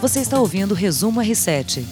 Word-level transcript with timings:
Você 0.00 0.20
está 0.20 0.40
ouvindo 0.40 0.72
o 0.72 0.74
Resumo 0.74 1.20
R7. 1.20 1.84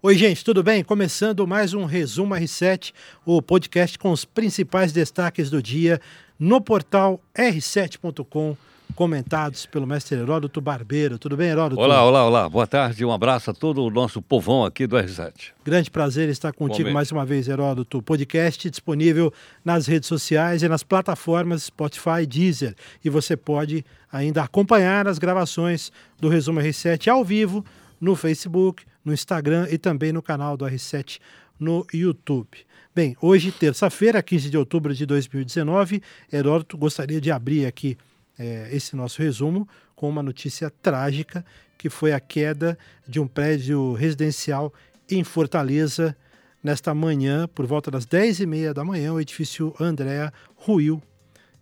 Oi, 0.00 0.14
gente, 0.16 0.44
tudo 0.44 0.62
bem? 0.62 0.84
Começando 0.84 1.44
mais 1.48 1.74
um 1.74 1.84
Resumo 1.84 2.32
R7, 2.32 2.92
o 3.26 3.42
podcast 3.42 3.98
com 3.98 4.12
os 4.12 4.24
principais 4.24 4.92
destaques 4.92 5.50
do 5.50 5.60
dia 5.60 6.00
no 6.38 6.60
portal 6.60 7.20
r7.com 7.34 8.56
comentados 8.92 9.66
pelo 9.66 9.86
mestre 9.86 10.18
Heródoto 10.18 10.60
Barbeiro. 10.60 11.18
Tudo 11.18 11.36
bem, 11.36 11.50
Heródoto? 11.50 11.80
Olá, 11.80 12.04
olá, 12.04 12.26
olá. 12.26 12.48
Boa 12.48 12.66
tarde, 12.66 13.04
um 13.04 13.12
abraço 13.12 13.50
a 13.50 13.54
todo 13.54 13.82
o 13.84 13.90
nosso 13.90 14.20
povão 14.22 14.64
aqui 14.64 14.86
do 14.86 14.96
R7. 14.96 15.52
Grande 15.64 15.90
prazer 15.90 16.28
estar 16.28 16.52
contigo 16.52 16.90
mais 16.92 17.10
uma 17.10 17.24
vez, 17.24 17.48
Heródoto. 17.48 18.02
Podcast 18.02 18.70
disponível 18.70 19.32
nas 19.64 19.86
redes 19.86 20.08
sociais 20.08 20.62
e 20.62 20.68
nas 20.68 20.82
plataformas 20.82 21.64
Spotify 21.64 22.26
Deezer. 22.26 22.74
E 23.04 23.10
você 23.10 23.36
pode 23.36 23.84
ainda 24.12 24.42
acompanhar 24.42 25.08
as 25.08 25.18
gravações 25.18 25.90
do 26.20 26.28
Resumo 26.28 26.60
R7 26.60 27.08
ao 27.08 27.24
vivo 27.24 27.64
no 28.00 28.14
Facebook, 28.14 28.84
no 29.04 29.12
Instagram 29.12 29.66
e 29.70 29.78
também 29.78 30.12
no 30.12 30.22
canal 30.22 30.56
do 30.56 30.64
R7 30.64 31.18
no 31.58 31.86
YouTube. 31.92 32.58
Bem, 32.94 33.16
hoje, 33.22 33.50
terça-feira, 33.50 34.22
15 34.22 34.50
de 34.50 34.58
outubro 34.58 34.94
de 34.94 35.06
2019, 35.06 36.02
Heródoto 36.30 36.76
gostaria 36.76 37.20
de 37.20 37.30
abrir 37.30 37.64
aqui 37.64 37.96
é, 38.42 38.68
esse 38.72 38.96
nosso 38.96 39.22
resumo 39.22 39.68
com 39.94 40.08
uma 40.08 40.22
notícia 40.22 40.68
trágica, 40.82 41.44
que 41.78 41.88
foi 41.88 42.12
a 42.12 42.18
queda 42.18 42.76
de 43.06 43.20
um 43.20 43.26
prédio 43.26 43.92
residencial 43.92 44.72
em 45.08 45.22
Fortaleza 45.22 46.16
nesta 46.62 46.92
manhã, 46.94 47.48
por 47.48 47.66
volta 47.66 47.90
das 47.90 48.04
10h30 48.06 48.72
da 48.72 48.84
manhã, 48.84 49.12
o 49.12 49.20
edifício 49.20 49.74
Andréa 49.78 50.32
ruiu 50.56 51.00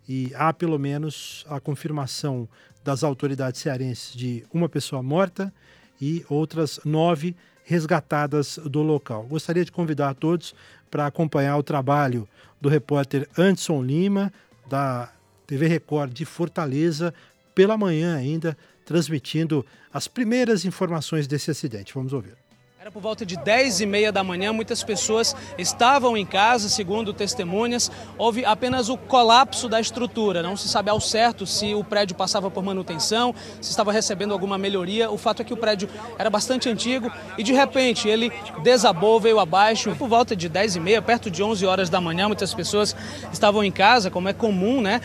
e 0.08 0.32
há 0.34 0.52
pelo 0.52 0.78
menos 0.78 1.44
a 1.48 1.60
confirmação 1.60 2.48
das 2.82 3.04
autoridades 3.04 3.60
cearenses 3.60 4.14
de 4.14 4.44
uma 4.52 4.68
pessoa 4.68 5.02
morta 5.02 5.52
e 6.00 6.24
outras 6.28 6.80
nove 6.84 7.36
resgatadas 7.64 8.58
do 8.64 8.82
local. 8.82 9.24
Gostaria 9.24 9.64
de 9.64 9.72
convidar 9.72 10.10
a 10.10 10.14
todos 10.14 10.54
para 10.90 11.06
acompanhar 11.06 11.56
o 11.56 11.62
trabalho 11.62 12.26
do 12.60 12.68
repórter 12.68 13.28
Anderson 13.38 13.82
Lima, 13.82 14.32
da 14.68 15.12
TV 15.50 15.66
Record 15.66 16.12
de 16.12 16.24
Fortaleza, 16.24 17.12
pela 17.56 17.76
manhã 17.76 18.14
ainda, 18.14 18.56
transmitindo 18.84 19.66
as 19.92 20.06
primeiras 20.06 20.64
informações 20.64 21.26
desse 21.26 21.50
acidente. 21.50 21.92
Vamos 21.92 22.12
ouvir. 22.12 22.36
Era 22.80 22.90
por 22.90 23.02
volta 23.02 23.26
de 23.26 23.36
10 23.36 23.82
e 23.82 23.84
meia 23.84 24.10
da 24.10 24.24
manhã, 24.24 24.54
muitas 24.54 24.82
pessoas 24.82 25.36
estavam 25.58 26.16
em 26.16 26.24
casa, 26.24 26.66
segundo 26.66 27.12
testemunhas. 27.12 27.90
Houve 28.16 28.42
apenas 28.42 28.88
o 28.88 28.96
colapso 28.96 29.68
da 29.68 29.78
estrutura. 29.78 30.42
Não 30.42 30.56
se 30.56 30.66
sabe 30.66 30.88
ao 30.88 30.98
certo 30.98 31.44
se 31.44 31.74
o 31.74 31.84
prédio 31.84 32.16
passava 32.16 32.50
por 32.50 32.64
manutenção, 32.64 33.34
se 33.60 33.68
estava 33.68 33.92
recebendo 33.92 34.32
alguma 34.32 34.56
melhoria. 34.56 35.10
O 35.10 35.18
fato 35.18 35.42
é 35.42 35.44
que 35.44 35.52
o 35.52 35.58
prédio 35.58 35.90
era 36.18 36.30
bastante 36.30 36.70
antigo 36.70 37.12
e 37.36 37.42
de 37.42 37.52
repente 37.52 38.08
ele 38.08 38.32
desabou, 38.62 39.20
veio 39.20 39.38
abaixo. 39.38 39.94
Por 39.96 40.08
volta 40.08 40.34
de 40.34 40.48
10 40.48 40.76
e 40.76 40.80
meia, 40.80 41.02
perto 41.02 41.30
de 41.30 41.42
11 41.42 41.66
horas 41.66 41.90
da 41.90 42.00
manhã, 42.00 42.28
muitas 42.28 42.54
pessoas 42.54 42.96
estavam 43.30 43.62
em 43.62 43.70
casa, 43.70 44.10
como 44.10 44.26
é 44.26 44.32
comum, 44.32 44.80
né? 44.80 45.02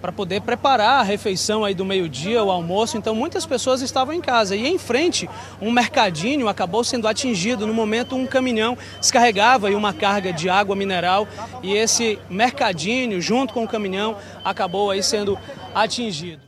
Para 0.00 0.12
poder 0.12 0.40
preparar 0.42 1.00
a 1.00 1.02
refeição 1.02 1.64
aí 1.64 1.74
do 1.74 1.84
meio-dia, 1.84 2.42
o 2.42 2.50
almoço. 2.50 2.96
Então 2.96 3.14
muitas 3.14 3.44
pessoas 3.44 3.82
estavam 3.82 4.14
em 4.14 4.20
casa 4.20 4.54
e 4.54 4.66
em 4.66 4.78
frente 4.78 5.28
um 5.60 5.70
mercadinho 5.70 6.48
acabou 6.48 6.84
sendo 6.84 7.08
atingido. 7.08 7.66
No 7.66 7.74
momento 7.74 8.16
um 8.16 8.26
caminhão 8.26 8.76
descarregava 9.00 9.68
aí 9.68 9.74
uma 9.74 9.92
carga 9.92 10.32
de 10.32 10.48
água 10.48 10.76
mineral 10.76 11.26
e 11.62 11.74
esse 11.74 12.18
mercadinho 12.30 13.20
junto 13.20 13.52
com 13.52 13.64
o 13.64 13.68
caminhão 13.68 14.16
acabou 14.44 14.90
aí 14.90 15.02
sendo 15.02 15.38
atingido. 15.74 16.42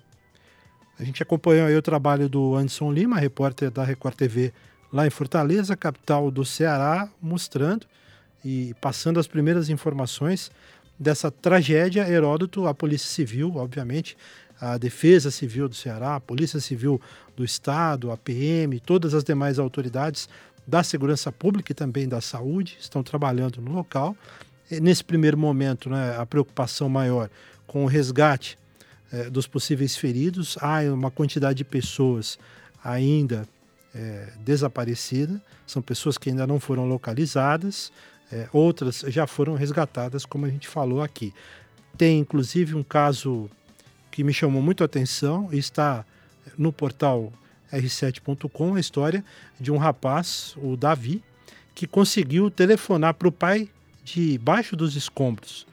A 0.98 1.04
gente 1.04 1.22
acompanhou 1.22 1.66
aí 1.66 1.76
o 1.76 1.82
trabalho 1.82 2.28
do 2.28 2.54
Anderson 2.54 2.92
Lima, 2.92 3.18
repórter 3.18 3.70
da 3.70 3.82
Record 3.82 4.14
TV 4.14 4.52
lá 4.92 5.06
em 5.06 5.10
Fortaleza, 5.10 5.76
capital 5.76 6.30
do 6.30 6.44
Ceará, 6.44 7.08
mostrando 7.22 7.86
e 8.44 8.74
passando 8.80 9.18
as 9.18 9.26
primeiras 9.26 9.68
informações 9.68 10.50
dessa 11.00 11.30
tragédia, 11.30 12.06
Heródoto, 12.06 12.66
a 12.66 12.74
Polícia 12.74 13.08
Civil, 13.08 13.56
obviamente, 13.56 14.16
a 14.60 14.76
Defesa 14.76 15.30
Civil 15.30 15.66
do 15.66 15.74
Ceará, 15.74 16.16
a 16.16 16.20
Polícia 16.20 16.60
Civil 16.60 17.00
do 17.34 17.42
Estado, 17.42 18.12
a 18.12 18.16
PM, 18.18 18.78
todas 18.78 19.14
as 19.14 19.24
demais 19.24 19.58
autoridades 19.58 20.28
da 20.66 20.82
segurança 20.82 21.32
pública 21.32 21.72
e 21.72 21.74
também 21.74 22.06
da 22.06 22.20
saúde 22.20 22.76
estão 22.78 23.02
trabalhando 23.02 23.62
no 23.62 23.72
local. 23.72 24.14
Nesse 24.70 25.02
primeiro 25.02 25.38
momento, 25.38 25.88
né, 25.88 26.16
a 26.18 26.26
preocupação 26.26 26.88
maior 26.88 27.30
com 27.66 27.84
o 27.84 27.86
resgate 27.86 28.58
eh, 29.10 29.30
dos 29.30 29.46
possíveis 29.46 29.96
feridos. 29.96 30.56
Há 30.60 30.82
uma 30.92 31.10
quantidade 31.10 31.58
de 31.58 31.64
pessoas 31.64 32.38
ainda 32.84 33.48
eh, 33.94 34.28
desaparecidas, 34.44 35.40
são 35.66 35.80
pessoas 35.80 36.18
que 36.18 36.30
ainda 36.30 36.46
não 36.46 36.60
foram 36.60 36.86
localizadas. 36.86 37.90
É, 38.32 38.48
outras 38.52 39.04
já 39.08 39.26
foram 39.26 39.54
resgatadas, 39.54 40.24
como 40.24 40.46
a 40.46 40.48
gente 40.48 40.68
falou 40.68 41.02
aqui. 41.02 41.34
Tem 41.96 42.18
inclusive 42.18 42.74
um 42.74 42.82
caso 42.82 43.50
que 44.10 44.22
me 44.22 44.32
chamou 44.32 44.62
muito 44.62 44.82
a 44.82 44.86
atenção 44.86 45.48
e 45.52 45.58
está 45.58 46.04
no 46.56 46.72
portal 46.72 47.32
r7.com 47.72 48.74
a 48.74 48.80
história 48.80 49.24
de 49.58 49.70
um 49.70 49.76
rapaz, 49.76 50.54
o 50.56 50.76
Davi, 50.76 51.22
que 51.74 51.86
conseguiu 51.86 52.50
telefonar 52.50 53.14
para 53.14 53.28
o 53.28 53.32
pai 53.32 53.68
de 54.04 54.38
baixo 54.38 54.76
dos 54.76 54.96
escombros. 54.96 55.66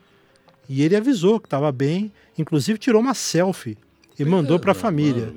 E 0.70 0.82
ele 0.82 0.96
avisou 0.96 1.40
que 1.40 1.48
estava 1.48 1.72
bem, 1.72 2.12
inclusive 2.38 2.78
tirou 2.78 3.02
uma 3.02 3.14
selfie 3.14 3.78
e 4.20 4.26
mandou 4.26 4.60
para 4.60 4.72
a 4.72 4.76
família. 4.76 5.34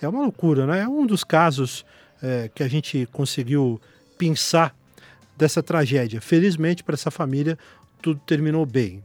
É 0.00 0.08
uma 0.08 0.22
loucura, 0.22 0.66
né? 0.66 0.80
É 0.80 0.88
um 0.88 1.06
dos 1.06 1.22
casos 1.22 1.84
é, 2.22 2.50
que 2.54 2.62
a 2.62 2.68
gente 2.68 3.06
conseguiu 3.12 3.80
pensar 4.18 4.74
dessa 5.42 5.62
tragédia. 5.62 6.20
Felizmente 6.20 6.84
para 6.84 6.94
essa 6.94 7.10
família 7.10 7.58
tudo 8.00 8.20
terminou 8.24 8.64
bem. 8.64 9.02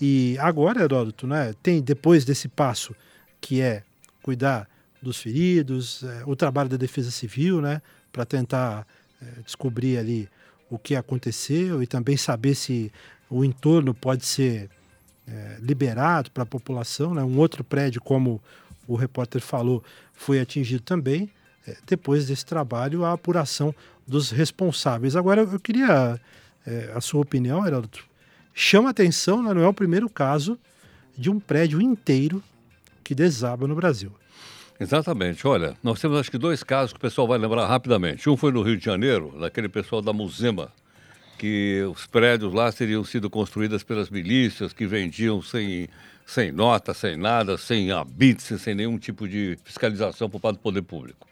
E 0.00 0.36
agora, 0.40 0.82
Heródoto, 0.82 1.26
né, 1.26 1.54
tem 1.62 1.80
depois 1.80 2.24
desse 2.24 2.48
passo 2.48 2.94
que 3.40 3.60
é 3.60 3.82
cuidar 4.20 4.68
dos 5.00 5.18
feridos, 5.18 6.02
é, 6.02 6.22
o 6.26 6.34
trabalho 6.34 6.68
da 6.68 6.76
Defesa 6.76 7.10
Civil, 7.10 7.60
né, 7.60 7.80
para 8.12 8.24
tentar 8.24 8.86
é, 9.22 9.42
descobrir 9.42 9.96
ali 9.96 10.28
o 10.68 10.76
que 10.76 10.96
aconteceu 10.96 11.82
e 11.82 11.86
também 11.86 12.16
saber 12.16 12.56
se 12.56 12.92
o 13.30 13.44
entorno 13.44 13.94
pode 13.94 14.26
ser 14.26 14.68
é, 15.28 15.56
liberado 15.60 16.32
para 16.32 16.42
a 16.42 16.46
população. 16.46 17.14
Né? 17.14 17.22
Um 17.22 17.38
outro 17.38 17.62
prédio, 17.62 18.00
como 18.00 18.42
o 18.88 18.96
repórter 18.96 19.40
falou, 19.40 19.84
foi 20.12 20.40
atingido 20.40 20.82
também. 20.82 21.30
É, 21.66 21.76
depois 21.86 22.26
desse 22.26 22.44
trabalho, 22.46 23.04
a 23.04 23.12
apuração 23.12 23.74
dos 24.06 24.30
responsáveis. 24.30 25.16
Agora, 25.16 25.42
eu 25.42 25.60
queria 25.60 26.20
é, 26.66 26.92
a 26.94 27.00
sua 27.00 27.22
opinião, 27.22 27.66
Heraldo. 27.66 27.98
Chama 28.54 28.90
atenção, 28.90 29.42
né? 29.42 29.52
não 29.52 29.62
é 29.62 29.68
o 29.68 29.74
primeiro 29.74 30.08
caso 30.08 30.58
de 31.16 31.30
um 31.30 31.40
prédio 31.40 31.80
inteiro 31.80 32.42
que 33.02 33.14
desaba 33.14 33.66
no 33.66 33.74
Brasil. 33.74 34.12
Exatamente. 34.78 35.46
Olha, 35.46 35.74
nós 35.82 36.00
temos 36.00 36.18
acho 36.18 36.30
que 36.30 36.38
dois 36.38 36.62
casos 36.62 36.92
que 36.92 36.98
o 36.98 37.00
pessoal 37.00 37.26
vai 37.26 37.38
lembrar 37.38 37.66
rapidamente. 37.66 38.28
Um 38.28 38.36
foi 38.36 38.52
no 38.52 38.62
Rio 38.62 38.76
de 38.76 38.84
Janeiro, 38.84 39.34
daquele 39.40 39.68
pessoal 39.68 40.02
da 40.02 40.12
Musema, 40.12 40.70
que 41.38 41.82
os 41.90 42.06
prédios 42.06 42.52
lá 42.52 42.70
teriam 42.72 43.02
sido 43.04 43.30
construídos 43.30 43.82
pelas 43.82 44.10
milícias 44.10 44.72
que 44.72 44.86
vendiam 44.86 45.40
sem, 45.40 45.88
sem 46.26 46.50
nota, 46.50 46.92
sem 46.92 47.16
nada, 47.16 47.56
sem 47.56 47.92
habite, 47.92 48.58
sem 48.58 48.74
nenhum 48.74 48.98
tipo 48.98 49.28
de 49.28 49.56
fiscalização 49.62 50.28
por 50.28 50.40
parte 50.40 50.56
do 50.56 50.62
poder 50.62 50.82
público. 50.82 51.26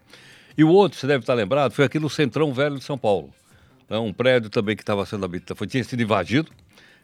E 0.57 0.63
o 0.63 0.69
outro, 0.69 0.97
você 0.97 1.09
deve 1.09 1.25
estar 1.25 1.35
lembrado, 1.35 1.73
foi 1.73 1.85
aqui 1.85 1.99
no 1.99 2.09
Centrão 2.09 2.55
Velho 2.55 2.79
de 2.79 2.85
São 2.85 2.97
Paulo. 2.97 3.35
É 3.91 3.99
um 3.99 4.13
prédio 4.13 4.49
também 4.49 4.77
que 4.77 4.83
estava 4.83 5.05
sendo 5.05 5.25
habitado, 5.25 5.59
foi, 5.59 5.67
tinha 5.67 5.83
sido 5.83 6.01
invadido, 6.01 6.51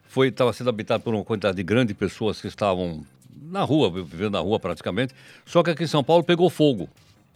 foi 0.05 0.29
estava 0.29 0.53
sendo 0.53 0.71
habitado 0.71 1.03
por 1.03 1.13
uma 1.13 1.25
quantidade 1.25 1.61
grande 1.65 1.89
de 1.89 1.95
pessoas 1.95 2.41
que 2.41 2.47
estavam 2.47 3.05
na 3.43 3.63
rua, 3.63 3.91
vivendo 3.91 4.33
na 4.33 4.41
rua 4.41 4.61
praticamente. 4.61 5.13
Só 5.45 5.63
que 5.63 5.71
aqui 5.71 5.83
em 5.83 5.89
São 5.89 6.05
Paulo 6.05 6.23
pegou 6.23 6.49
fogo 6.49 6.89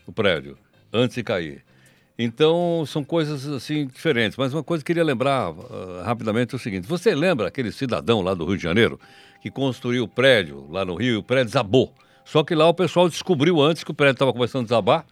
o 0.07 0.13
prédio 0.13 0.57
antes 0.93 1.17
de 1.17 1.25
cair. 1.25 1.65
Então 2.19 2.85
são 2.87 3.03
coisas 3.03 3.47
assim 3.49 3.87
diferentes. 3.87 4.37
Mas 4.37 4.53
uma 4.53 4.63
coisa 4.63 4.85
que 4.85 4.93
eu 4.93 4.95
queria 4.95 5.05
lembrar 5.05 5.51
uh, 5.51 6.03
rapidamente 6.05 6.55
é 6.55 6.57
o 6.57 6.61
seguinte: 6.61 6.87
você 6.87 7.15
lembra 7.15 7.49
aquele 7.49 7.73
cidadão 7.73 8.21
lá 8.23 8.35
do 8.35 8.45
Rio 8.45 8.57
de 8.57 8.63
Janeiro 8.63 9.01
que 9.43 9.51
construiu 9.51 10.05
o 10.05 10.09
prédio 10.09 10.67
lá 10.71 10.85
no 10.85 10.95
Rio 10.95 11.15
e 11.15 11.17
o 11.17 11.23
prédio 11.23 11.47
desabou? 11.47 11.93
Só 12.25 12.43
que 12.43 12.55
lá 12.55 12.69
o 12.69 12.75
pessoal 12.75 13.09
descobriu 13.09 13.61
antes 13.61 13.85
que 13.85 13.91
o 13.91 13.95
prédio 13.95 14.15
estava 14.15 14.33
começando 14.33 14.63
a 14.63 14.65
desabar 14.65 15.07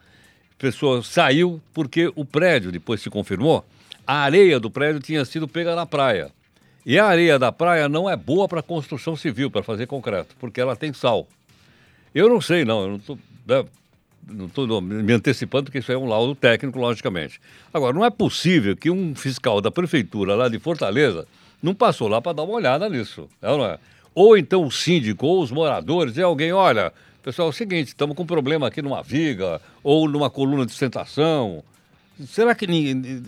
pessoa 0.63 1.03
saiu 1.03 1.61
porque 1.75 2.13
o 2.15 2.25
prédio, 2.25 2.71
depois 2.71 3.03
se 3.03 3.11
confirmou, 3.11 3.65
a 4.07 4.19
areia 4.19 4.61
do 4.61 4.71
prédio 4.71 5.01
tinha 5.01 5.25
sido 5.25 5.49
pega 5.49 5.75
na 5.75 5.85
praia. 5.85 6.31
E 6.87 7.01
a 7.01 7.05
areia 7.05 7.37
da 7.37 7.51
praia 7.51 7.89
não 7.89 8.09
é 8.09 8.15
boa 8.15 8.47
para 8.47 8.63
construção 8.63 9.17
civil, 9.17 9.51
para 9.51 9.65
fazer 9.65 9.89
concreto, 9.89 10.37
porque 10.39 10.61
ela 10.61 10.77
tem 10.77 10.93
sal. 10.93 11.27
Eu 12.15 12.29
não 12.29 12.41
sei, 12.41 12.65
não, 12.65 12.83
eu 12.83 12.89
não 12.91 12.97
estou 12.97 13.19
né, 13.45 13.65
não 14.29 14.47
estou 14.47 14.81
me 14.81 15.13
antecipando, 15.13 15.65
porque 15.65 15.79
isso 15.79 15.93
é 15.93 15.97
um 15.97 16.07
laudo 16.07 16.35
técnico, 16.35 16.79
logicamente. 16.79 17.41
Agora, 17.73 17.93
não 17.93 18.05
é 18.05 18.11
possível 18.11 18.77
que 18.77 18.91
um 18.91 19.15
fiscal 19.15 19.61
da 19.61 19.71
prefeitura 19.71 20.35
lá 20.35 20.49
de 20.49 20.59
Fortaleza 20.59 21.27
não 21.63 21.75
passou 21.75 22.09
lá 22.09 22.21
para 22.21 22.33
dar 22.33 22.43
uma 22.43 22.55
olhada 22.55 22.89
nisso, 22.89 23.29
é 23.41 23.47
não 23.47 23.65
é? 23.65 23.79
Ou 24.15 24.37
então 24.37 24.65
o 24.65 24.71
síndico 24.71 25.27
ou 25.27 25.43
os 25.43 25.51
moradores, 25.51 26.17
e 26.17 26.23
alguém, 26.23 26.53
olha, 26.53 26.93
Pessoal, 27.23 27.49
é 27.49 27.51
o 27.51 27.53
seguinte, 27.53 27.89
estamos 27.89 28.17
com 28.17 28.25
um 28.25 28.27
problema 28.27 28.67
aqui 28.67 28.83
numa 28.83 29.01
viga 29.01 29.61
ou 29.81 30.09
numa 30.09 30.29
coluna 30.29 30.67
de 30.67 30.73
sustentação. 30.73 31.63
Será 32.27 32.53
que 32.53 32.67
ninguém, 32.67 33.23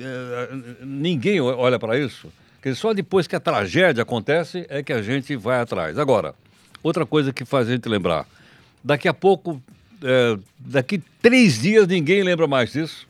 ninguém 0.82 1.40
olha 1.40 1.78
para 1.78 1.96
isso? 1.96 2.32
Porque 2.56 2.74
só 2.74 2.92
depois 2.92 3.28
que 3.28 3.36
a 3.36 3.40
tragédia 3.40 4.02
acontece 4.02 4.66
é 4.68 4.82
que 4.82 4.92
a 4.92 5.00
gente 5.00 5.36
vai 5.36 5.60
atrás. 5.60 5.96
Agora, 5.96 6.34
outra 6.82 7.06
coisa 7.06 7.32
que 7.32 7.44
faz 7.44 7.68
a 7.68 7.70
gente 7.70 7.88
lembrar. 7.88 8.26
Daqui 8.82 9.06
a 9.06 9.14
pouco, 9.14 9.62
é, 10.04 10.38
daqui 10.58 11.02
três 11.22 11.62
dias, 11.62 11.88
ninguém 11.88 12.22
lembra 12.22 12.46
mais 12.46 12.72
disso. 12.72 13.08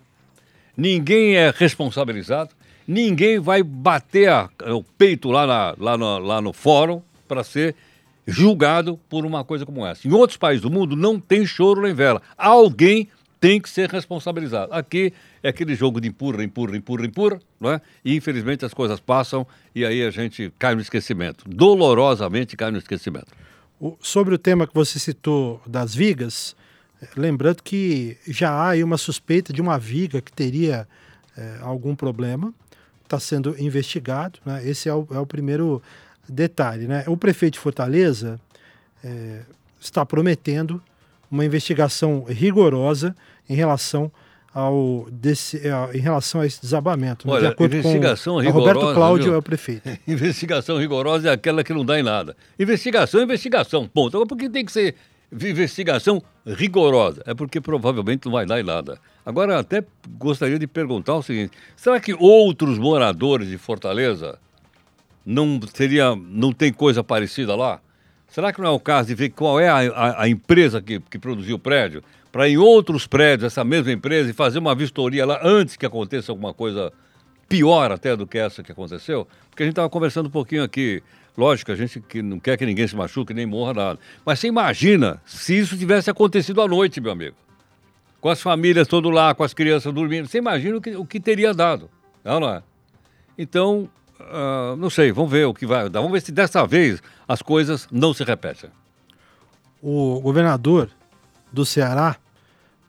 Ninguém 0.77 1.37
é 1.37 1.53
responsabilizado. 1.55 2.51
Ninguém 2.87 3.41
vai 3.41 3.63
bater 3.63 4.29
a, 4.29 4.49
o 4.69 4.83
peito 4.83 5.31
lá, 5.31 5.47
na, 5.47 5.75
lá, 5.79 5.99
no, 5.99 6.19
lá 6.19 6.41
no 6.41 6.53
fórum 6.53 7.03
para 7.27 7.43
ser 7.43 7.75
julgado 8.27 8.99
por 9.09 9.27
uma 9.27 9.45
coisa 9.45 9.67
como 9.67 9.85
essa. 9.85 10.07
Em 10.07 10.13
outros 10.13 10.37
países 10.37 10.63
do 10.63 10.71
mundo 10.71 10.95
não 10.95 11.19
tem 11.19 11.45
choro 11.45 11.83
nem 11.83 11.95
vela. 11.95 12.23
Alguém 12.37 13.09
tem 13.41 13.61
que 13.61 13.69
ser 13.69 13.91
responsabilizado. 13.91 14.73
Aqui 14.73 15.13
é 15.43 15.49
aquele 15.49 15.75
jogo 15.75 16.01
de 16.01 16.09
empurra, 16.09 16.43
empurra, 16.43 16.77
empurra, 16.77 17.05
empurra, 17.05 17.41
não 17.61 17.73
é? 17.73 17.81
E 18.05 18.17
infelizmente 18.17 18.65
as 18.65 18.73
coisas 18.73 19.01
passam 19.01 19.47
e 19.75 19.85
aí 19.85 20.03
a 20.03 20.11
gente 20.11 20.53
cai 20.59 20.75
no 20.75 20.81
esquecimento. 20.81 21.45
Dolorosamente 21.47 22.57
cai 22.57 22.71
no 22.71 22.79
esquecimento. 22.79 23.27
O, 23.79 23.97
sobre 24.01 24.35
o 24.35 24.39
tema 24.39 24.67
que 24.67 24.75
você 24.75 24.99
citou 24.99 25.61
das 25.67 25.95
vigas, 25.95 26.57
lembrando 27.17 27.63
que 27.63 28.17
já 28.27 28.51
há 28.51 28.71
aí 28.71 28.85
uma 28.85 28.99
suspeita 28.99 29.53
de 29.53 29.61
uma 29.61 29.79
viga 29.79 30.21
que 30.21 30.33
teria 30.33 30.87
é, 31.37 31.59
algum 31.61 31.95
problema, 31.95 32.53
está 33.03 33.21
sendo 33.21 33.55
investigado, 33.61 34.39
né? 34.45 34.67
Esse 34.67 34.89
é 34.89 34.95
o, 34.95 35.07
é 35.11 35.19
o 35.19 35.27
primeiro 35.27 35.83
detalhe. 36.29 36.87
Né? 36.87 37.05
O 37.07 37.17
prefeito 37.17 37.55
de 37.55 37.61
Fortaleza 37.61 38.41
é, 39.03 39.43
está 39.81 40.05
prometendo 40.05 40.83
uma 41.31 41.45
investigação 41.45 42.25
rigorosa 42.25 43.15
em 43.49 43.55
relação 43.55 44.11
ao 44.55 45.09
desse, 45.11 45.61
em 45.93 45.99
relação 45.99 46.41
a 46.41 46.47
esse 46.47 46.61
desabamento. 46.61 47.29
Olha, 47.29 47.41
de 47.41 47.47
acordo 47.49 47.77
investigação 47.77 48.35
com 48.35 48.41
rigorosa. 48.41 48.73
Roberto 48.73 48.95
Cláudio 48.95 49.25
viu? 49.25 49.35
é 49.35 49.39
o 49.39 49.43
prefeito. 49.43 49.91
investigação 50.07 50.79
rigorosa 50.79 51.29
é 51.29 51.33
aquela 51.33 51.65
que 51.65 51.75
não 51.75 51.85
dá 51.85 51.99
em 51.99 52.03
nada. 52.03 52.37
Investigação 52.59 53.21
é 53.21 53.25
investigação, 53.25 53.89
ponto. 53.89 54.17
Agora, 54.17 54.29
por 54.29 54.39
que 54.39 54.49
tem 54.49 54.65
que 54.65 54.73
ser 54.73 54.95
investigação 55.43 56.23
rigorosa? 56.47 57.23
É 57.27 57.35
porque 57.35 57.61
provavelmente 57.61 58.27
não 58.27 58.33
vai 58.33 58.47
dar 58.47 58.61
em 58.61 58.63
nada. 58.63 58.99
Agora, 59.25 59.59
até 59.59 59.85
gostaria 60.19 60.59
de 60.59 60.67
perguntar 60.67 61.15
o 61.15 61.23
seguinte: 61.23 61.57
será 61.77 61.99
que 61.99 62.15
outros 62.15 62.79
moradores 62.79 63.49
de 63.49 63.59
Fortaleza 63.59 64.39
não 65.25 65.61
seria, 65.75 66.15
não 66.15 66.53
tem 66.53 66.73
coisa 66.73 67.03
parecida 67.03 67.57
lá? 67.57 67.81
Será 68.29 68.53
que 68.53 68.61
não 68.61 68.69
é 68.69 68.73
o 68.73 68.81
caso 68.81 69.09
de 69.09 69.15
ver 69.15 69.31
qual 69.31 69.61
é 69.61 69.69
a, 69.69 69.79
a, 69.79 70.23
a 70.23 70.29
empresa 70.29 70.83
que, 70.83 70.99
que 70.99 71.19
produziu 71.19 71.57
o 71.57 71.59
prédio, 71.59 72.03
para 72.33 72.49
em 72.49 72.57
outros 72.57 73.07
prédios 73.07 73.53
essa 73.53 73.63
mesma 73.63 73.93
empresa 73.93 74.29
e 74.29 74.33
fazer 74.33 74.59
uma 74.59 74.75
vistoria 74.75 75.25
lá 75.25 75.41
antes 75.43 75.77
que 75.77 75.87
aconteça 75.87 76.33
alguma 76.33 76.53
coisa 76.53 76.93
pior 77.49 77.93
até 77.93 78.17
do 78.17 78.27
que 78.27 78.39
essa 78.39 78.63
que 78.63 78.73
aconteceu? 78.73 79.27
Porque 79.51 79.63
a 79.63 79.67
gente 79.67 79.73
estava 79.73 79.89
conversando 79.89 80.27
um 80.27 80.31
pouquinho 80.31 80.63
aqui, 80.63 81.03
lógico, 81.37 81.73
a 81.73 81.77
gente 81.77 82.01
que 82.01 82.23
não 82.23 82.39
quer 82.39 82.57
que 82.57 82.67
ninguém 82.67 82.87
se 82.87 82.97
machuque 82.97 83.35
nem 83.35 83.47
morra 83.47 83.75
nada, 83.75 83.99
mas 84.25 84.39
você 84.39 84.49
imagina 84.49 85.21
se 85.25 85.59
isso 85.59 85.77
tivesse 85.77 86.11
acontecido 86.11 86.61
à 86.63 86.69
noite, 86.69 87.01
meu 87.01 87.13
amigo, 87.13 87.37
com 88.21 88.29
as 88.29 88.41
famílias 88.41 88.89
todo 88.89 89.11
lá, 89.11 89.35
com 89.35 89.43
as 89.43 89.55
crianças 89.55 89.93
dormindo, 89.93 90.29
você 90.29 90.39
imagina 90.39 90.77
o 90.77 90.81
que, 90.81 90.97
o 90.97 91.05
que 91.05 91.21
teria 91.21 91.53
dado, 91.53 91.91
não, 92.25 92.41
não 92.41 92.49
é? 92.49 92.63
Então, 93.37 93.91
Uh, 94.21 94.77
não 94.77 94.89
sei, 94.89 95.11
vamos 95.13 95.31
ver 95.31 95.45
o 95.45 95.53
que 95.53 95.67
vai 95.67 95.89
dar. 95.91 96.01
Vamos 96.01 96.13
ver 96.13 96.21
se 96.21 96.33
dessa 96.33 96.65
vez 96.67 97.03
as 97.27 97.43
coisas 97.43 97.89
não 97.91 98.15
se 98.15 98.23
repetem. 98.23 98.71
O 99.83 100.21
governador 100.21 100.89
do 101.53 101.67
Ceará, 101.67 102.17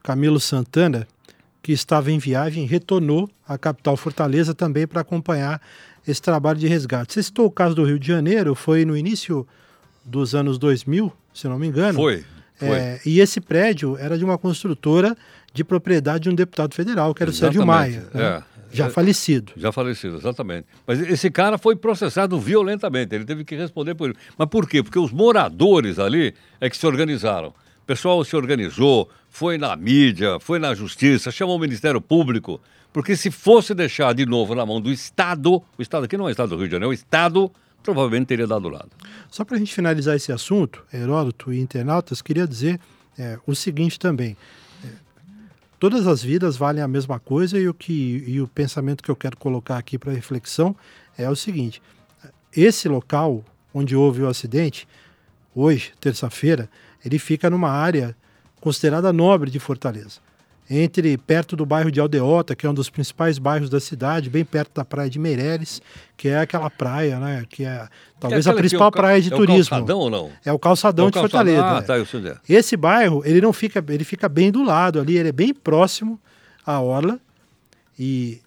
Camilo 0.04 0.40
Santana, 0.40 1.08
que 1.66 1.72
estava 1.72 2.12
em 2.12 2.20
viagem, 2.20 2.68
retornou 2.68 3.28
à 3.48 3.58
capital 3.58 3.98
Fortaleza 3.98 4.54
também 4.54 4.86
para 4.86 5.02
acompanhar 5.02 5.60
esse 6.08 6.22
trabalho 6.22 6.60
de 6.60 6.68
resgate. 6.68 7.12
Você 7.12 7.24
citou 7.24 7.48
o 7.48 7.52
caso 7.52 7.74
do 7.74 7.84
Rio 7.84 7.98
de 7.98 8.08
Janeiro, 8.08 8.54
foi 8.54 8.86
no 8.86 8.96
início 8.96 9.48
dos 10.06 10.36
anos 10.36 10.60
2000, 10.60 11.12
se 11.34 11.48
não 11.48 11.58
me 11.58 11.66
engano. 11.66 11.96
Foi. 11.96 12.24
É, 12.62 13.00
e 13.04 13.20
esse 13.20 13.42
prédio 13.42 13.98
era 13.98 14.16
de 14.16 14.24
uma 14.24 14.38
construtora 14.38 15.18
de 15.56 15.64
propriedade 15.64 16.26
de 16.26 16.30
um 16.30 16.36
deputado 16.36 16.76
federal, 16.76 17.16
que 17.16 17.24
era 17.24 17.32
Exatamente. 17.32 17.58
o 17.58 17.66
Sérgio 17.66 17.66
Maia. 17.66 18.08
Né? 18.14 18.44
É. 18.44 18.44
Já 18.72 18.92
falecido. 18.92 19.54
Já 19.58 19.72
falecido, 19.72 20.18
exatamente. 20.18 20.68
Mas 20.86 21.00
esse 21.00 21.32
cara 21.32 21.58
foi 21.58 21.76
processado 21.76 22.40
violentamente, 22.40 23.16
ele 23.16 23.26
teve 23.26 23.44
que 23.44 23.56
responder 23.56 23.96
por 23.96 24.12
isso. 24.12 24.20
Mas 24.38 24.48
por 24.50 24.70
quê? 24.70 24.84
Porque 24.84 25.00
os 25.00 25.12
moradores 25.12 25.98
ali 25.98 26.36
é 26.62 26.70
que 26.70 26.78
se 26.78 26.86
organizaram. 26.86 27.48
O 27.48 27.86
pessoal 27.88 28.24
se 28.24 28.36
organizou, 28.36 29.10
foi 29.36 29.58
na 29.58 29.76
mídia, 29.76 30.40
foi 30.40 30.60
na 30.60 30.74
justiça, 30.74 31.30
chamou 31.30 31.58
o 31.58 31.60
Ministério 31.60 32.00
Público. 32.00 32.62
Porque 32.94 33.18
se 33.18 33.30
fosse 33.30 33.76
deixar 33.76 34.14
de 34.14 34.26
novo 34.26 34.56
na 34.56 34.66
mão 34.66 34.80
do 34.80 34.90
Estado, 34.90 35.62
o 35.78 35.82
Estado 35.82 36.06
aqui 36.06 36.16
não 36.16 36.24
é 36.24 36.30
o 36.30 36.32
Estado 36.32 36.48
do 36.52 36.56
Rio 36.56 36.68
de 36.68 36.72
Janeiro, 36.72 36.86
é 36.86 36.90
o 36.92 36.94
Estado 36.94 37.52
provavelmente 37.84 38.28
teria 38.28 38.48
dado 38.48 38.70
lado. 38.70 38.92
Só 39.30 39.44
para 39.44 39.58
a 39.58 39.60
gente 39.60 39.74
finalizar 39.74 40.16
esse 40.16 40.32
assunto, 40.32 40.86
Heródoto 40.92 41.52
e 41.52 41.60
internautas, 41.60 42.22
queria 42.22 42.48
dizer 42.48 42.80
é, 43.20 43.38
o 43.46 43.54
seguinte 43.54 44.00
também 44.00 44.38
todas 45.78 46.08
as 46.08 46.24
vidas 46.24 46.56
valem 46.56 46.82
a 46.82 46.88
mesma 46.88 47.20
coisa 47.20 47.60
e 47.60 47.68
o 47.68 47.74
que 47.74 48.24
e 48.26 48.40
o 48.40 48.48
pensamento 48.48 49.04
que 49.04 49.12
eu 49.12 49.16
quero 49.18 49.36
colocar 49.36 49.78
aqui 49.78 49.98
para 49.98 50.14
reflexão 50.14 50.74
é 51.18 51.30
o 51.30 51.36
seguinte: 51.36 51.82
esse 52.56 52.88
local 52.88 53.44
onde 53.74 53.98
houve 53.98 54.22
o 54.22 54.30
acidente, 54.30 54.88
hoje, 55.54 55.92
terça-feira, 56.00 56.70
ele 57.04 57.20
fica 57.20 57.50
numa 57.50 57.70
área 57.70 58.16
considerada 58.66 59.14
nobre 59.14 59.52
de 59.52 59.60
Fortaleza 59.60 60.20
entre 60.68 61.16
perto 61.20 61.56
do 61.56 61.64
bairro 61.64 61.92
de 61.92 62.00
Aldeota, 62.00 62.56
que 62.56 62.66
é 62.66 62.70
um 62.70 62.74
dos 62.74 62.90
principais 62.90 63.38
bairros 63.38 63.70
da 63.70 63.80
cidade, 63.80 64.32
bem 64.32 64.44
perto 64.44 64.72
da 64.74 64.84
praia 64.84 65.08
de 65.08 65.20
Meireles, 65.20 65.80
que 66.18 66.28
é 66.28 66.40
aquela 66.40 66.72
praia, 66.72 67.20
né, 67.20 67.46
que 67.48 67.64
é 67.64 67.88
talvez 68.20 68.48
é 68.48 68.50
a 68.50 68.54
principal 68.56 68.92
praia 68.92 69.22
de 69.22 69.32
é 69.32 69.36
turismo. 69.36 69.76
É 69.76 69.78
o 69.78 69.86
calçadão 69.86 70.00
ou 70.00 70.10
não? 70.10 70.32
É 70.44 70.52
o 70.52 70.58
calçadão, 70.58 71.06
é 71.06 71.10
o 71.10 71.12
calçadão 71.12 71.44
de 71.44 71.56
Fortaleza. 71.56 71.78
Ah, 71.78 71.82
tá, 71.84 71.98
eu 72.00 72.06
sei. 72.08 72.34
Esse 72.50 72.76
bairro, 72.76 73.22
ele 73.24 73.40
não 73.40 73.54
fica, 73.54 73.86
ele 73.88 74.04
fica 74.04 74.28
bem 74.28 74.52
do 74.52 74.64
lado 74.64 75.00
ali, 75.00 75.16
ele 75.16 75.30
é 75.30 75.32
bem 75.32 75.54
próximo 75.54 76.20
à 76.66 76.82
orla 76.82 77.20
e 78.00 78.42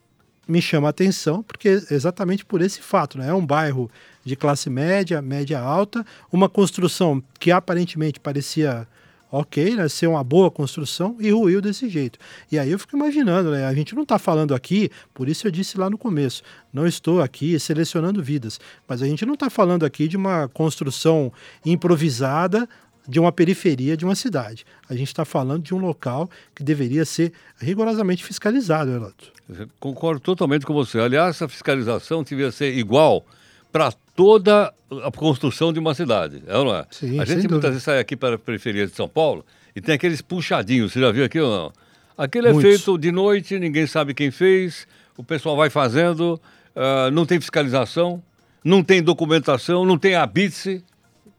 me 0.49 0.61
chama 0.61 0.89
a 0.89 0.91
atenção 0.91 1.45
porque 1.45 1.81
exatamente 1.89 2.45
por 2.45 2.61
esse 2.61 2.83
fato, 2.83 3.17
né? 3.17 3.29
É 3.29 3.35
um 3.35 3.47
bairro 3.47 3.89
de 4.25 4.35
classe 4.35 4.69
média, 4.69 5.23
média 5.23 5.61
alta, 5.61 6.05
uma 6.33 6.49
construção 6.49 7.23
que 7.39 7.53
aparentemente 7.53 8.19
parecia 8.19 8.89
ok, 9.31 9.75
né, 9.77 9.89
ser 9.89 10.07
uma 10.07 10.25
boa 10.25 10.51
construção 10.51 11.17
e 11.21 11.31
ruiu 11.31 11.61
desse 11.61 11.89
jeito. 11.89 12.19
E 12.51 12.59
aí 12.59 12.71
eu 12.71 12.79
fico 12.79 12.97
imaginando, 12.97 13.51
né, 13.51 13.67
a 13.67 13.75
gente 13.75 13.95
não 13.95 14.03
está 14.03 14.19
falando 14.19 14.55
aqui, 14.55 14.91
por 15.13 15.29
isso 15.29 15.47
eu 15.47 15.51
disse 15.51 15.79
lá 15.79 15.91
no 15.91 15.99
começo, 15.99 16.43
não 16.73 16.87
estou 16.87 17.21
aqui 17.21 17.59
selecionando 17.59 18.23
vidas, 18.23 18.59
mas 18.87 19.03
a 19.03 19.07
gente 19.07 19.25
não 19.27 19.35
está 19.35 19.51
falando 19.51 19.85
aqui 19.85 20.09
de 20.09 20.17
uma 20.17 20.49
construção 20.49 21.33
improvisada 21.65 22.69
de 23.09 23.19
uma 23.19 23.33
periferia 23.33 23.97
de 23.97 24.05
uma 24.05 24.15
cidade. 24.15 24.67
A 24.87 24.95
gente 24.95 25.09
está 25.09 25.25
falando 25.25 25.63
de 25.63 25.75
um 25.75 25.79
local 25.79 26.29
que 26.55 26.63
deveria 26.63 27.07
ser 27.07 27.33
rigorosamente 27.59 28.23
fiscalizado, 28.23 28.91
Relato. 28.91 29.33
Concordo 29.81 30.21
totalmente 30.21 30.67
com 30.67 30.75
você. 30.75 31.01
Aliás, 31.01 31.37
essa 31.37 31.49
fiscalização 31.49 32.23
deveria 32.23 32.53
ser 32.53 32.77
igual 32.77 33.25
para 33.73 33.95
toda 34.19 34.75
a 35.05 35.13
construção 35.13 35.73
de 35.73 35.79
uma 35.79 35.95
cidade, 35.95 36.43
é 36.49 36.59
ou 36.59 36.65
não 36.65 36.75
é? 36.75 36.85
Sim, 36.91 37.21
a 37.21 37.25
gente 37.25 37.47
muitas 37.47 37.71
vezes 37.71 37.85
sai 37.85 38.01
aqui 38.01 38.17
para 38.17 38.35
a 38.35 38.39
periferia 38.39 38.85
de 38.85 38.93
São 38.93 39.09
Paulo 39.09 39.47
e 39.77 39.81
tem 39.81 39.95
aqueles 39.95 40.21
puxadinhos, 40.21 40.93
você 40.93 41.01
já 41.01 41.13
viu 41.13 41.25
aqui 41.25 41.39
ou 41.39 41.49
não? 41.49 41.73
Aquele 42.17 42.53
Muitos. 42.53 42.65
é 42.69 42.77
feito 42.77 42.99
de 42.99 43.13
noite, 43.13 43.57
ninguém 43.61 43.87
sabe 43.87 44.15
quem 44.15 44.33
fez, 44.33 44.89
o 45.17 45.23
pessoal 45.23 45.57
vai 45.57 45.71
fazendo, 45.71 46.33
uh, 46.75 47.13
não 47.13 47.25
tem 47.25 47.39
fiscalização, 47.39 48.21
não 48.65 48.83
tem 48.83 49.01
documentação, 49.01 49.87
não 49.87 49.97
tem 49.97 50.17
habite, 50.17 50.85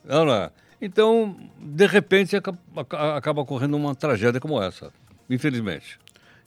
é 0.08 0.16
ou 0.18 0.26
não 0.26 0.34
é? 0.34 0.50
Então, 0.82 1.36
de 1.60 1.86
repente, 1.86 2.38
acaba, 2.38 2.58
acaba 3.18 3.42
ocorrendo 3.42 3.76
uma 3.76 3.94
tragédia 3.94 4.40
como 4.40 4.64
essa, 4.64 4.90
infelizmente. 5.30 6.00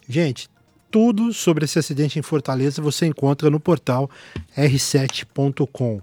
Gente, 0.09 0.49
tudo 0.91 1.31
sobre 1.35 1.67
esse 1.67 1.79
acidente 1.79 2.19
em 2.19 2.23
Fortaleza 2.23 2.81
você 2.81 3.05
encontra 3.05 3.51
no 3.51 3.61
portal 3.61 4.11
r7.com. 4.57 6.01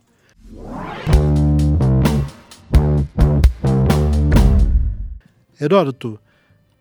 Heródoto, 5.60 6.20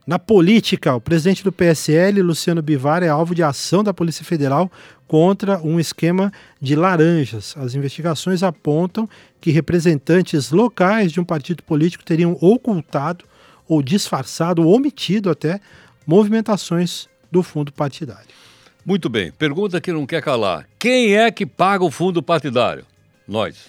na 0.09 0.19
política, 0.19 0.95
o 0.95 1.01
presidente 1.03 1.45
do 1.45 1.53
PSL, 1.53 2.23
Luciano 2.23 2.63
Bivar, 2.63 3.03
é 3.03 3.09
alvo 3.09 3.35
de 3.35 3.43
ação 3.43 3.85
da 3.85 3.93
Polícia 3.93 4.25
Federal 4.25 4.73
contra 5.07 5.59
um 5.59 5.79
esquema 5.79 6.33
de 6.59 6.75
laranjas. 6.75 7.55
As 7.59 7.75
investigações 7.75 8.43
apontam 8.43 9.07
que 9.39 9.51
representantes 9.51 10.51
locais 10.51 11.13
de 11.13 11.21
um 11.21 11.25
partido 11.25 11.63
político 11.63 12.05
teriam 12.05 12.39
ocultado 12.41 13.27
ou 13.69 13.83
disfarçado 13.83 14.63
ou 14.63 14.75
omitido 14.75 15.29
até 15.29 15.61
movimentações 16.07 17.07
do 17.31 17.43
fundo 17.43 17.71
partidário. 17.71 18.31
Muito 18.87 19.11
bem. 19.11 19.31
Pergunta 19.33 19.79
que 19.79 19.93
não 19.93 20.07
quer 20.07 20.23
calar. 20.23 20.67
Quem 20.79 21.17
é 21.17 21.31
que 21.31 21.45
paga 21.45 21.85
o 21.85 21.91
fundo 21.91 22.23
partidário? 22.23 22.87
Nós. 23.29 23.67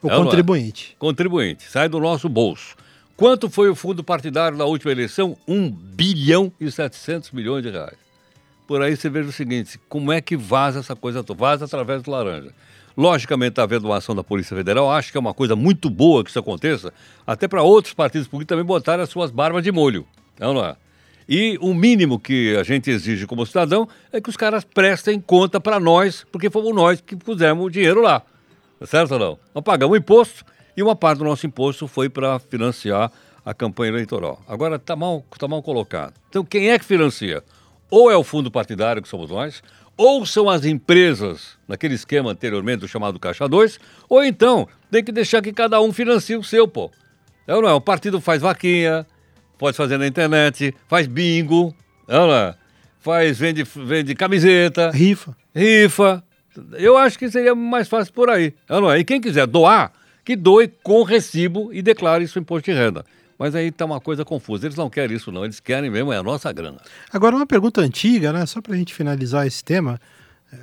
O 0.00 0.08
é, 0.08 0.14
é? 0.14 0.16
contribuinte. 0.16 0.92
É? 0.92 0.98
Contribuinte. 0.98 1.64
Sai 1.64 1.88
do 1.88 1.98
nosso 1.98 2.28
bolso. 2.28 2.76
Quanto 3.16 3.50
foi 3.50 3.68
o 3.68 3.74
fundo 3.74 4.02
partidário 4.04 4.56
na 4.56 4.64
última 4.64 4.92
eleição? 4.92 5.36
1 5.46 5.70
bilhão 5.70 6.52
e 6.60 6.70
700 6.70 7.32
milhões 7.32 7.62
de 7.62 7.70
reais. 7.70 7.98
Por 8.66 8.80
aí 8.80 8.96
você 8.96 9.10
veja 9.10 9.28
o 9.28 9.32
seguinte, 9.32 9.78
como 9.88 10.10
é 10.10 10.20
que 10.20 10.36
vaza 10.36 10.80
essa 10.80 10.96
coisa? 10.96 11.22
Vaza 11.22 11.66
através 11.66 12.02
do 12.02 12.10
laranja. 12.10 12.50
Logicamente, 12.96 13.50
está 13.50 13.64
havendo 13.64 13.86
uma 13.86 13.96
ação 13.96 14.14
da 14.14 14.22
Polícia 14.22 14.56
Federal, 14.56 14.90
acho 14.90 15.10
que 15.10 15.18
é 15.18 15.20
uma 15.20 15.34
coisa 15.34 15.56
muito 15.56 15.90
boa 15.90 16.22
que 16.22 16.30
isso 16.30 16.38
aconteça, 16.38 16.92
até 17.26 17.48
para 17.48 17.62
outros 17.62 17.92
partidos 17.92 18.28
políticos 18.28 18.50
também 18.50 18.64
botarem 18.64 19.02
as 19.02 19.10
suas 19.10 19.30
barbas 19.30 19.64
de 19.64 19.72
molho. 19.72 20.06
Não, 20.38 20.54
não 20.54 20.64
é? 20.64 20.76
E 21.28 21.58
o 21.60 21.74
mínimo 21.74 22.18
que 22.18 22.56
a 22.56 22.62
gente 22.62 22.90
exige 22.90 23.26
como 23.26 23.44
cidadão 23.44 23.88
é 24.12 24.20
que 24.20 24.28
os 24.28 24.36
caras 24.36 24.62
prestem 24.62 25.20
conta 25.20 25.60
para 25.60 25.80
nós, 25.80 26.24
porque 26.30 26.50
fomos 26.50 26.74
nós 26.74 27.00
que 27.00 27.16
pusemos 27.16 27.66
o 27.66 27.70
dinheiro 27.70 28.00
lá. 28.00 28.22
Tá 28.78 28.86
certo 28.86 29.12
ou 29.12 29.18
não? 29.18 29.38
Nós 29.54 29.64
pagamos 29.64 29.96
imposto 29.96 30.44
e 30.76 30.82
uma 30.82 30.96
parte 30.96 31.18
do 31.18 31.24
nosso 31.24 31.46
imposto 31.46 31.86
foi 31.86 32.08
para 32.08 32.38
financiar 32.38 33.10
a 33.44 33.52
campanha 33.54 33.92
eleitoral. 33.92 34.42
Agora 34.48 34.76
está 34.76 34.96
mal, 34.96 35.24
tá 35.38 35.46
mal 35.46 35.62
colocado. 35.62 36.14
Então, 36.28 36.44
quem 36.44 36.70
é 36.70 36.78
que 36.78 36.84
financia? 36.84 37.42
Ou 37.90 38.10
é 38.10 38.16
o 38.16 38.24
fundo 38.24 38.50
partidário, 38.50 39.02
que 39.02 39.08
somos 39.08 39.30
nós, 39.30 39.62
ou 39.96 40.24
são 40.26 40.48
as 40.48 40.64
empresas, 40.64 41.56
naquele 41.68 41.94
esquema 41.94 42.32
anteriormente 42.32 42.80
do 42.80 42.88
chamado 42.88 43.18
Caixa 43.18 43.48
2, 43.48 43.78
ou 44.08 44.24
então 44.24 44.66
tem 44.90 45.04
que 45.04 45.12
deixar 45.12 45.42
que 45.42 45.52
cada 45.52 45.80
um 45.80 45.92
financie 45.92 46.36
o 46.36 46.42
seu, 46.42 46.66
pô. 46.66 46.90
É 47.46 47.54
ou 47.54 47.62
não 47.62 47.68
é? 47.68 47.72
O 47.72 47.80
partido 47.80 48.20
faz 48.20 48.40
vaquinha, 48.40 49.06
pode 49.58 49.76
fazer 49.76 49.98
na 49.98 50.06
internet, 50.06 50.74
faz 50.88 51.06
bingo, 51.06 51.74
é 52.08 52.18
ou 52.18 52.26
não 52.26 52.34
é? 52.34 52.54
Faz, 52.98 53.38
vende, 53.38 53.62
vende 53.62 54.14
camiseta. 54.14 54.90
Rifa. 54.90 55.36
Rifa. 55.54 56.24
Eu 56.72 56.96
acho 56.96 57.18
que 57.18 57.30
seria 57.30 57.54
mais 57.54 57.88
fácil 57.88 58.12
por 58.12 58.30
aí. 58.30 58.54
Não 58.68 58.90
é? 58.90 58.98
E 58.98 59.04
quem 59.04 59.20
quiser 59.20 59.46
doar, 59.46 59.92
que 60.24 60.36
doe 60.36 60.68
com 60.82 61.02
recibo 61.02 61.72
e 61.72 61.82
declare 61.82 62.24
isso 62.24 62.38
imposto 62.38 62.70
de 62.70 62.76
renda. 62.76 63.04
Mas 63.38 63.54
aí 63.54 63.68
está 63.68 63.84
uma 63.84 64.00
coisa 64.00 64.24
confusa. 64.24 64.66
Eles 64.66 64.76
não 64.76 64.88
querem 64.88 65.16
isso, 65.16 65.32
não. 65.32 65.44
Eles 65.44 65.60
querem 65.60 65.90
mesmo 65.90 66.12
é 66.12 66.16
a 66.16 66.22
nossa 66.22 66.52
grana. 66.52 66.78
Agora, 67.12 67.36
uma 67.36 67.46
pergunta 67.46 67.80
antiga, 67.80 68.32
né? 68.32 68.46
Só 68.46 68.60
para 68.60 68.74
a 68.74 68.76
gente 68.76 68.94
finalizar 68.94 69.46
esse 69.46 69.62
tema. 69.62 70.00
É, 70.52 70.56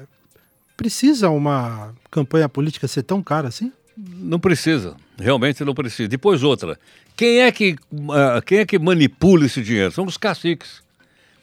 precisa 0.77 1.29
uma 1.29 1.93
campanha 2.09 2.47
política 2.47 2.87
ser 2.87 3.03
tão 3.03 3.21
cara 3.21 3.49
assim? 3.49 3.71
Não 3.97 4.39
precisa. 4.39 4.95
Realmente 5.19 5.63
não 5.63 5.75
precisa. 5.75 6.07
Depois 6.07 6.43
outra. 6.43 6.79
Quem 7.15 7.41
é 7.41 7.51
que, 7.51 7.75
uh, 7.91 8.41
quem 8.45 8.59
é 8.59 8.65
que 8.65 8.79
manipula 8.79 9.45
esse 9.45 9.61
dinheiro? 9.61 9.91
São 9.91 10.05
os 10.05 10.17
caciques. 10.17 10.81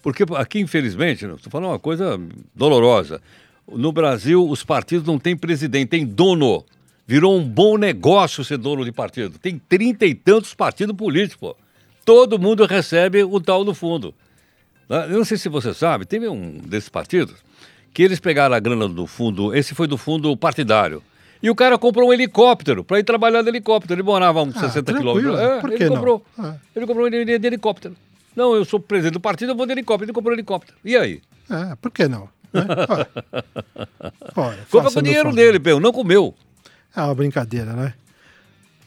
Porque 0.02 0.24
aqui, 0.36 0.60
infelizmente, 0.60 1.26
estou 1.26 1.50
falando 1.50 1.70
uma 1.70 1.78
coisa 1.78 2.18
dolorosa. 2.54 3.20
No 3.70 3.92
Brasil, 3.92 4.48
os 4.48 4.62
partidos 4.62 5.06
não 5.06 5.18
têm 5.18 5.36
presidente, 5.36 5.88
tem 5.88 6.06
dono. 6.06 6.64
Virou 7.06 7.36
um 7.36 7.46
bom 7.46 7.76
negócio 7.76 8.44
ser 8.44 8.58
dono 8.58 8.84
de 8.84 8.92
partido. 8.92 9.38
Tem 9.38 9.58
trinta 9.58 10.06
e 10.06 10.14
tantos 10.14 10.54
partidos 10.54 10.96
políticos. 10.96 11.54
Todo 12.04 12.38
mundo 12.38 12.64
recebe 12.64 13.22
o 13.22 13.40
tal 13.40 13.64
do 13.64 13.74
fundo. 13.74 14.14
Né? 14.88 15.06
Eu 15.06 15.18
não 15.18 15.24
sei 15.24 15.36
se 15.36 15.48
você 15.48 15.74
sabe, 15.74 16.06
teve 16.06 16.28
um 16.28 16.58
desses 16.58 16.88
partidos 16.88 17.34
que 17.92 18.02
eles 18.02 18.20
pegaram 18.20 18.54
a 18.54 18.60
grana 18.60 18.88
do 18.88 19.06
fundo, 19.06 19.54
esse 19.54 19.74
foi 19.74 19.86
do 19.86 19.98
fundo 19.98 20.36
partidário. 20.36 21.02
E 21.42 21.50
o 21.50 21.54
cara 21.54 21.78
comprou 21.78 22.08
um 22.08 22.12
helicóptero 22.12 22.82
para 22.82 22.98
ir 22.98 23.04
trabalhar 23.04 23.42
de 23.42 23.48
helicóptero. 23.48 23.94
Ele 23.94 24.02
morava 24.02 24.40
a 24.40 24.42
uns 24.42 24.56
ah, 24.56 24.68
60 24.68 24.92
quilômetros. 24.94 25.38
É, 25.38 25.60
Por 25.60 25.70
que 25.70 25.82
ele 25.84 25.90
comprou. 25.90 26.24
Ah. 26.36 26.56
Ele 26.74 26.86
comprou 26.86 27.06
um 27.06 27.10
de 27.10 27.46
helicóptero. 27.46 27.96
Não, 28.34 28.54
eu 28.54 28.64
sou 28.64 28.80
presidente 28.80 29.14
do 29.14 29.20
partido, 29.20 29.52
eu 29.52 29.56
vou 29.56 29.66
de 29.66 29.72
helicóptero. 29.72 30.06
Ele 30.06 30.12
comprou 30.12 30.32
um 30.32 30.36
helicóptero. 30.36 30.76
E 30.84 30.96
aí? 30.96 31.20
É, 31.48 31.76
por 31.76 31.90
que 31.90 32.08
não? 32.08 32.28
Né? 32.52 32.62
Compra 34.70 34.90
com 34.90 34.98
o 34.98 35.02
dinheiro 35.02 35.32
dele, 35.32 35.58
Peu, 35.58 35.80
não 35.80 35.92
com 35.92 36.02
o 36.02 36.04
meu. 36.04 36.34
É 36.94 37.00
uma 37.02 37.14
brincadeira, 37.14 37.72
né? 37.72 37.94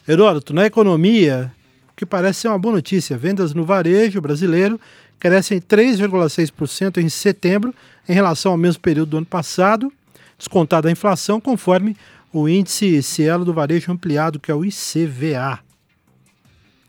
Heródoto, 0.08 0.54
na 0.54 0.66
economia, 0.66 1.52
o 1.92 1.96
que 1.96 2.06
parece 2.06 2.42
ser 2.42 2.48
uma 2.48 2.60
boa 2.60 2.76
notícia, 2.76 3.18
vendas 3.18 3.54
no 3.54 3.64
varejo 3.64 4.20
brasileiro 4.20 4.80
crescem 5.20 5.62
3,6% 5.62 6.98
em 6.98 7.08
setembro 7.08 7.74
em 8.10 8.14
relação 8.14 8.54
ao 8.54 8.58
mesmo 8.58 8.82
período 8.82 9.10
do 9.10 9.18
ano 9.18 9.26
passado, 9.26 9.94
descontada 10.38 10.90
a 10.90 10.92
inflação, 10.92 11.40
conforme 11.40 11.96
o 12.34 12.50
índice 12.50 13.04
Cielo 13.04 13.46
do 13.46 13.54
varejo 13.54 13.92
ampliado, 13.92 14.40
que 14.40 14.50
é 14.50 14.56
o 14.56 14.66
ICVA. 14.66 15.60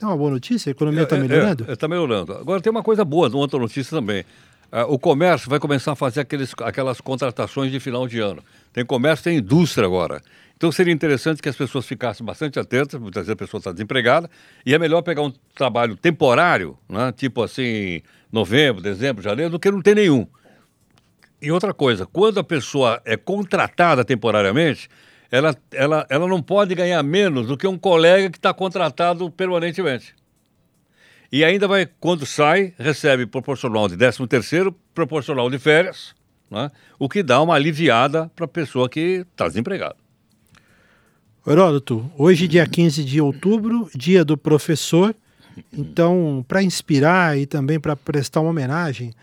É 0.00 0.06
uma 0.06 0.16
boa 0.16 0.30
notícia? 0.30 0.70
A 0.70 0.72
economia 0.72 1.02
está 1.02 1.16
é, 1.16 1.18
é, 1.18 1.22
melhorando? 1.22 1.70
Está 1.70 1.86
é, 1.86 1.88
melhorando. 1.88 2.32
Agora 2.32 2.60
tem 2.60 2.70
uma 2.70 2.82
coisa 2.82 3.04
boa, 3.04 3.28
uma 3.28 3.38
outra 3.38 3.58
notícia 3.58 3.96
também. 3.96 4.24
Uh, 4.72 4.88
o 4.88 4.98
comércio 4.98 5.50
vai 5.50 5.60
começar 5.60 5.92
a 5.92 5.94
fazer 5.94 6.20
aqueles, 6.20 6.54
aquelas 6.62 6.98
contratações 6.98 7.70
de 7.70 7.78
final 7.78 8.08
de 8.08 8.20
ano. 8.20 8.42
Tem 8.72 8.86
comércio, 8.86 9.24
tem 9.24 9.36
indústria 9.36 9.86
agora. 9.86 10.22
Então 10.56 10.72
seria 10.72 10.94
interessante 10.94 11.42
que 11.42 11.48
as 11.48 11.56
pessoas 11.56 11.84
ficassem 11.84 12.24
bastante 12.24 12.58
atentas, 12.58 12.98
muitas 12.98 13.26
vezes 13.26 13.32
a 13.32 13.36
pessoa 13.36 13.58
está 13.58 13.70
desempregada, 13.70 14.30
e 14.64 14.72
é 14.72 14.78
melhor 14.78 15.02
pegar 15.02 15.22
um 15.22 15.32
trabalho 15.54 15.94
temporário, 15.94 16.78
né, 16.88 17.12
tipo 17.12 17.42
assim, 17.42 18.00
novembro, 18.30 18.80
dezembro, 18.80 19.22
janeiro, 19.22 19.50
do 19.50 19.58
que 19.58 19.70
não 19.70 19.82
ter 19.82 19.94
nenhum. 19.94 20.26
E 21.42 21.50
outra 21.50 21.74
coisa, 21.74 22.06
quando 22.06 22.40
a 22.40 22.44
pessoa 22.44 23.02
é 23.04 23.16
contratada 23.16 24.04
temporariamente, 24.04 24.88
ela, 25.30 25.54
ela, 25.72 26.06
ela 26.08 26.28
não 26.28 26.40
pode 26.40 26.74
ganhar 26.74 27.02
menos 27.02 27.48
do 27.48 27.56
que 27.56 27.66
um 27.66 27.76
colega 27.76 28.30
que 28.30 28.38
está 28.38 28.54
contratado 28.54 29.30
permanentemente. 29.30 30.14
E 31.32 31.42
ainda 31.42 31.66
vai, 31.66 31.88
quando 31.98 32.26
sai, 32.26 32.74
recebe 32.78 33.24
proporcional 33.24 33.88
de 33.88 33.96
13 33.96 34.26
terceiro, 34.26 34.70
proporcional 34.94 35.48
de 35.48 35.58
férias, 35.58 36.14
né, 36.50 36.70
o 36.98 37.08
que 37.08 37.22
dá 37.22 37.40
uma 37.40 37.54
aliviada 37.54 38.30
para 38.36 38.44
a 38.44 38.48
pessoa 38.48 38.86
que 38.86 39.24
está 39.32 39.48
desempregada. 39.48 39.96
Heródoto, 41.46 42.12
hoje, 42.18 42.46
dia 42.46 42.66
15 42.66 43.02
de 43.02 43.18
outubro, 43.18 43.88
dia 43.94 44.22
do 44.22 44.36
professor. 44.36 45.14
Então, 45.72 46.44
para 46.46 46.62
inspirar 46.62 47.38
e 47.38 47.46
também 47.46 47.80
para 47.80 47.96
prestar 47.96 48.42
uma 48.42 48.50
homenagem 48.50 49.14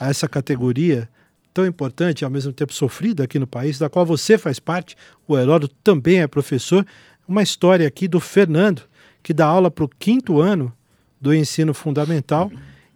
a 0.00 0.08
essa 0.08 0.26
categoria 0.26 1.06
tão 1.52 1.66
importante 1.66 2.24
ao 2.24 2.30
mesmo 2.30 2.52
tempo 2.52 2.72
sofrida 2.72 3.24
aqui 3.24 3.38
no 3.38 3.46
país, 3.46 3.78
da 3.78 3.90
qual 3.90 4.06
você 4.06 4.38
faz 4.38 4.58
parte, 4.58 4.96
o 5.26 5.36
Heródoto 5.36 5.74
também 5.84 6.20
é 6.20 6.26
professor, 6.26 6.86
uma 7.28 7.42
história 7.42 7.86
aqui 7.86 8.08
do 8.08 8.20
Fernando, 8.20 8.82
que 9.22 9.34
dá 9.34 9.46
aula 9.46 9.70
para 9.70 9.84
o 9.84 9.88
quinto 9.88 10.40
ano 10.40 10.72
do 11.20 11.34
ensino 11.34 11.74
fundamental. 11.74 12.50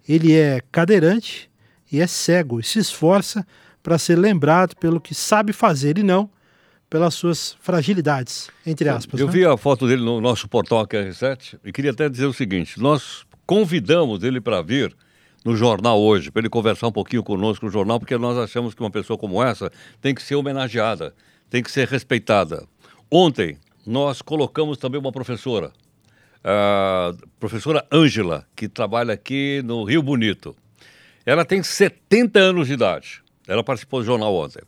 Ele 0.08 0.32
é 0.32 0.60
cadeirante 0.70 1.50
e 1.90 2.00
é 2.00 2.06
cego 2.06 2.60
e 2.60 2.64
se 2.64 2.78
esforça 2.78 3.46
para 3.82 3.98
ser 3.98 4.16
lembrado 4.16 4.76
pelo 4.76 5.00
que 5.00 5.14
sabe 5.14 5.52
fazer 5.52 5.98
e 5.98 6.02
não 6.02 6.30
pelas 6.88 7.14
suas 7.14 7.56
fragilidades, 7.60 8.50
entre 8.66 8.88
aspas. 8.88 9.18
Eu 9.18 9.26
né? 9.26 9.32
vi 9.32 9.46
a 9.46 9.56
foto 9.56 9.88
dele 9.88 10.02
no 10.02 10.20
nosso 10.20 10.46
portal 10.46 10.86
QR7 10.86 11.58
e 11.64 11.72
queria 11.72 11.90
até 11.90 12.08
dizer 12.08 12.26
o 12.26 12.34
seguinte: 12.34 12.78
nós 12.78 13.24
convidamos 13.46 14.22
ele 14.22 14.40
para 14.40 14.60
vir 14.60 14.94
no 15.44 15.56
jornal 15.56 16.00
hoje, 16.00 16.30
para 16.30 16.40
ele 16.40 16.50
conversar 16.50 16.88
um 16.88 16.92
pouquinho 16.92 17.22
conosco 17.22 17.64
no 17.64 17.72
jornal, 17.72 17.98
porque 17.98 18.16
nós 18.18 18.36
achamos 18.36 18.74
que 18.74 18.80
uma 18.80 18.90
pessoa 18.90 19.18
como 19.18 19.42
essa 19.42 19.70
tem 20.00 20.14
que 20.14 20.22
ser 20.22 20.34
homenageada, 20.34 21.14
tem 21.48 21.62
que 21.62 21.70
ser 21.70 21.88
respeitada. 21.88 22.64
Ontem 23.10 23.56
nós 23.86 24.22
colocamos 24.22 24.78
também 24.78 25.00
uma 25.00 25.10
professora, 25.10 25.72
a 26.44 27.12
professora 27.38 27.86
Ângela, 27.92 28.46
que 28.54 28.68
trabalha 28.68 29.14
aqui 29.14 29.62
no 29.64 29.84
Rio 29.84 30.02
Bonito. 30.02 30.56
Ela 31.24 31.44
tem 31.44 31.62
70 31.62 32.38
anos 32.38 32.66
de 32.66 32.74
idade. 32.74 33.22
Ela 33.46 33.62
participou 33.62 34.00
do 34.00 34.06
jornal 34.06 34.34
ontem. 34.34 34.62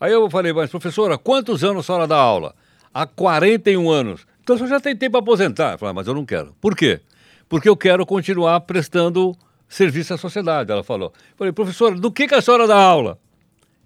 Aí 0.00 0.12
eu 0.12 0.28
falei, 0.30 0.52
mas 0.52 0.70
professora, 0.70 1.16
quantos 1.16 1.64
anos 1.64 1.84
a 1.84 1.86
senhora 1.86 2.06
dá 2.06 2.16
aula? 2.16 2.54
Há 2.92 3.06
41 3.06 3.90
anos. 3.90 4.26
Então 4.42 4.54
a 4.54 4.58
senhora 4.58 4.76
já 4.76 4.80
tem 4.80 4.96
tempo 4.96 5.12
para 5.12 5.20
aposentar. 5.20 5.72
Eu 5.72 5.78
falei, 5.78 5.90
ah, 5.90 5.94
mas 5.94 6.06
eu 6.06 6.14
não 6.14 6.24
quero. 6.24 6.54
Por 6.60 6.76
quê? 6.76 7.00
Porque 7.48 7.68
eu 7.68 7.76
quero 7.76 8.04
continuar 8.04 8.60
prestando 8.60 9.36
serviço 9.68 10.14
à 10.14 10.18
sociedade, 10.18 10.70
ela 10.70 10.84
falou. 10.84 11.12
Eu 11.30 11.36
falei, 11.36 11.52
professora, 11.52 11.96
do 11.96 12.10
que, 12.10 12.28
que 12.28 12.34
a 12.34 12.40
senhora 12.40 12.66
dá 12.66 12.76
aula? 12.76 13.18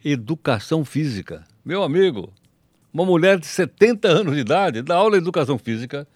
Educação 0.05 0.85
física. 0.85 1.45
Meu 1.65 1.83
amigo, 1.83 2.33
uma 2.93 3.05
mulher 3.05 3.39
de 3.39 3.47
70 3.47 4.09
anos 4.09 4.35
de 4.35 4.41
idade 4.41 4.83
dá 4.83 4.97
aula 4.97 5.13
de 5.13 5.19
educação 5.19 5.59
física. 5.59 6.07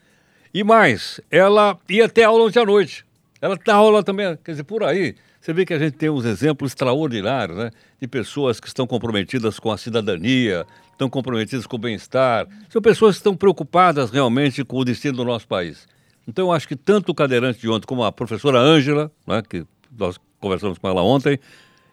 E 0.54 0.62
mais, 0.62 1.20
ela 1.32 1.76
ia 1.88 2.08
ter 2.08 2.22
aula 2.22 2.44
ontem 2.44 2.60
à 2.60 2.64
noite. 2.64 3.04
Ela 3.40 3.58
dá 3.62 3.74
aula 3.74 4.04
também, 4.04 4.38
quer 4.44 4.52
dizer, 4.52 4.62
por 4.62 4.84
aí. 4.84 5.16
Você 5.40 5.52
vê 5.52 5.66
que 5.66 5.74
a 5.74 5.78
gente 5.80 5.94
tem 5.96 6.08
uns 6.08 6.24
exemplos 6.24 6.70
extraordinários, 6.70 7.58
né? 7.58 7.72
De 8.00 8.06
pessoas 8.06 8.60
que 8.60 8.68
estão 8.68 8.86
comprometidas 8.86 9.58
com 9.58 9.72
a 9.72 9.76
cidadania, 9.76 10.64
estão 10.92 11.10
comprometidas 11.10 11.66
com 11.66 11.74
o 11.74 11.78
bem-estar. 11.78 12.46
São 12.70 12.80
pessoas 12.80 13.16
que 13.16 13.18
estão 13.18 13.36
preocupadas 13.36 14.12
realmente 14.12 14.64
com 14.64 14.78
o 14.78 14.84
destino 14.84 15.16
do 15.16 15.24
nosso 15.24 15.48
país. 15.48 15.88
Então, 16.26 16.46
eu 16.46 16.52
acho 16.52 16.68
que 16.68 16.76
tanto 16.76 17.10
o 17.10 17.14
cadeirante 17.14 17.60
de 17.60 17.68
ontem 17.68 17.86
como 17.86 18.04
a 18.04 18.12
professora 18.12 18.60
Ângela, 18.60 19.10
né, 19.26 19.42
que 19.46 19.66
nós 19.98 20.18
conversamos 20.40 20.78
com 20.78 20.88
ela 20.88 21.02
ontem, 21.02 21.38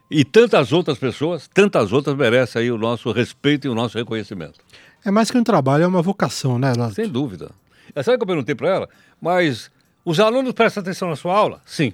e 0.10 0.24
tantas 0.24 0.72
outras 0.72 1.00
pessoas, 1.00 1.50
tantas 1.52 1.92
outras 1.92 2.16
merecem 2.16 2.62
aí 2.62 2.72
o 2.72 2.78
nosso 2.78 3.12
respeito 3.12 3.66
e 3.66 3.70
o 3.70 3.76
nosso 3.76 3.98
reconhecimento. 3.98 4.60
É 5.04 5.10
mais 5.10 5.32
que 5.32 5.38
um 5.38 5.44
trabalho, 5.44 5.84
é 5.84 5.88
uma 5.88 6.02
vocação, 6.02 6.60
né, 6.60 6.72
Lando? 6.78 6.94
Sem 6.94 7.10
dúvida. 7.10 7.50
Sabe 7.96 8.16
o 8.16 8.18
que 8.18 8.24
eu 8.24 8.28
perguntei 8.28 8.56
para 8.56 8.70
ela? 8.70 8.90
Mas 9.22 9.72
os 10.04 10.20
alunos 10.20 10.54
prestam 10.54 10.82
atenção 10.82 11.10
na 11.10 11.16
sua 11.16 11.36
aula? 11.36 11.62
Sim. 11.66 11.94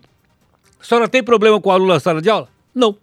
A 0.79 0.83
senhora 0.83 1.07
tem 1.07 1.23
problema 1.23 1.59
com 1.59 1.69
o 1.69 1.71
aluno 1.71 1.93
na 1.93 1.99
sala 1.99 2.21
de 2.21 2.29
aula? 2.29 2.47
Não. 2.73 2.95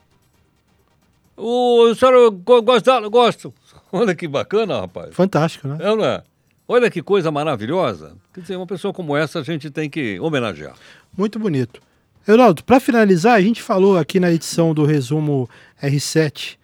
O, 1.37 1.89
a 1.91 1.95
senhora 1.95 2.31
gosta 2.31 2.91
da 2.91 2.95
aula? 2.95 3.09
Gosto. 3.09 3.53
Olha 3.93 4.15
que 4.15 4.29
bacana, 4.29 4.81
rapaz. 4.81 5.15
Fantástico, 5.15 5.69
né? 5.69 5.79
É, 5.81 5.97
não 5.97 6.05
é? 6.05 6.23
Olha 6.67 6.91
que 6.91 7.03
coisa 7.03 7.31
maravilhosa. 7.31 8.13
Quer 8.33 8.41
dizer, 8.41 8.57
uma 8.57 8.67
pessoa 8.67 8.93
como 8.95 9.17
essa 9.17 9.41
a 9.41 9.43
gente 9.43 9.71
tem 9.71 9.91
que 9.91 10.19
homenagear. 10.21 10.75
Muito 11.17 11.39
bonito. 11.39 11.81
Eudaldo, 12.27 12.65
para 12.65 12.81
finalizar, 12.81 13.35
a 13.35 13.43
gente 13.43 13.61
falou 13.61 13.99
aqui 13.99 14.19
na 14.19 14.33
edição 14.33 14.73
do 14.73 14.85
resumo 14.85 15.49
R7 15.83 16.57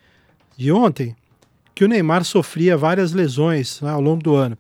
de 0.57 0.73
ontem 0.73 1.15
que 1.75 1.85
o 1.85 1.89
Neymar 1.89 2.25
sofria 2.25 2.77
várias 2.77 3.13
lesões 3.13 3.81
né, 3.81 3.91
ao 3.91 4.01
longo 4.01 4.23
do 4.23 4.35
ano, 4.35 4.57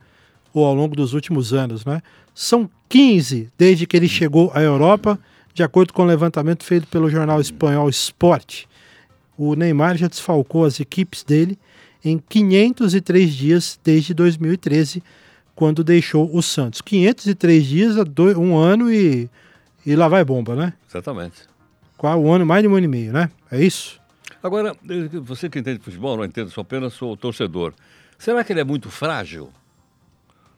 ou 0.53 0.65
ao 0.65 0.75
longo 0.75 0.95
dos 0.95 1.15
últimos 1.15 1.53
anos. 1.53 1.85
Né? 1.85 2.03
São 2.35 2.69
15 2.89 3.49
desde 3.57 3.87
que 3.87 3.97
ele 3.97 4.09
chegou 4.09 4.51
à 4.55 4.61
Europa, 4.61 5.19
de 5.55 5.63
acordo 5.63 5.93
com 5.93 6.03
o 6.03 6.07
levantamento 6.07 6.65
feito 6.65 6.87
pelo 6.89 7.11
jornal 7.11 7.41
espanhol 7.41 7.89
Sport. 7.89 8.65
O 9.37 9.55
Neymar 9.55 9.97
já 9.97 10.09
desfalcou 10.09 10.65
as 10.65 10.81
equipes 10.81 11.23
dele 11.23 11.59
em 12.05 12.19
503 12.19 13.33
dias 13.33 13.81
desde 13.83 14.15
2013, 14.15 15.03
quando 15.55 15.85
deixou 15.85 16.35
o 16.35 16.43
Santos. 16.43 16.81
503 16.81 17.67
dias, 17.67 17.97
um 18.37 18.57
ano 18.57 18.93
e, 18.93 19.29
e 19.85 19.95
lá 19.95 20.09
vai 20.09 20.25
bomba, 20.25 20.55
né? 20.55 20.73
Exatamente. 20.89 21.43
Qual 21.97 22.23
um 22.23 22.33
ano, 22.33 22.47
mais 22.47 22.63
de 22.63 22.69
um 22.69 22.75
ano 22.75 22.85
e 22.85 22.89
meio, 22.89 23.13
né? 23.13 23.31
É 23.51 23.63
isso? 23.63 24.01
Agora, 24.43 24.75
você 25.23 25.51
que 25.51 25.59
entende 25.59 25.79
de 25.79 25.85
futebol, 25.85 26.17
não 26.17 26.25
entendo, 26.25 26.51
sou 26.51 26.63
apenas 26.63 26.95
sou 26.95 27.15
torcedor. 27.17 27.75
Será 28.19 28.43
que 28.43 28.53
ele 28.53 28.61
é 28.61 28.65
muito 28.65 28.89
frágil? 28.89 29.51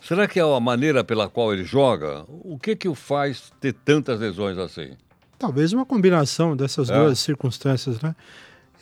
Será 0.02 0.26
que 0.26 0.40
é 0.40 0.42
a 0.42 0.60
maneira 0.60 1.04
pela 1.04 1.28
qual 1.28 1.52
ele 1.52 1.64
joga? 1.64 2.24
O 2.28 2.58
que 2.58 2.74
que 2.74 2.88
o 2.88 2.94
faz 2.94 3.52
ter 3.60 3.72
tantas 3.72 4.18
lesões 4.18 4.58
assim? 4.58 4.92
Talvez 5.38 5.72
uma 5.72 5.86
combinação 5.86 6.56
dessas 6.56 6.90
é. 6.90 6.98
duas 6.98 7.18
circunstâncias, 7.18 8.00
né? 8.00 8.14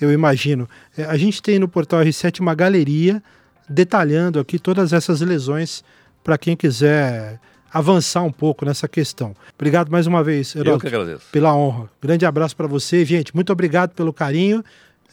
Eu 0.00 0.10
imagino. 0.12 0.68
É, 0.96 1.04
a 1.04 1.16
gente 1.16 1.42
tem 1.42 1.58
no 1.58 1.68
portal 1.68 2.00
R7 2.00 2.40
uma 2.40 2.54
galeria 2.54 3.22
detalhando 3.68 4.40
aqui 4.40 4.58
todas 4.58 4.92
essas 4.92 5.20
lesões 5.20 5.84
para 6.24 6.38
quem 6.38 6.56
quiser 6.56 7.38
avançar 7.72 8.22
um 8.22 8.32
pouco 8.32 8.64
nessa 8.64 8.88
questão. 8.88 9.34
Obrigado 9.54 9.90
mais 9.90 10.06
uma 10.06 10.24
vez, 10.24 10.54
Heródoto, 10.56 10.86
Eu 10.86 10.90
que 10.90 10.96
agradeço. 10.96 11.26
pela 11.30 11.54
honra. 11.54 11.88
Grande 12.02 12.26
abraço 12.26 12.56
para 12.56 12.66
você, 12.66 13.04
gente. 13.04 13.34
Muito 13.34 13.52
obrigado 13.52 13.90
pelo 13.90 14.12
carinho 14.12 14.64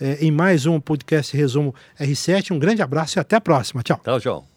é, 0.02 0.18
em 0.22 0.32
mais 0.32 0.66
um 0.66 0.80
podcast 0.80 1.36
Resumo 1.36 1.76
R7. 2.00 2.52
Um 2.52 2.60
grande 2.60 2.82
abraço 2.82 3.20
e 3.20 3.20
até 3.20 3.36
a 3.36 3.42
próxima. 3.42 3.84
Tchau. 3.84 4.00
Tchau, 4.04 4.20
tchau. 4.20 4.57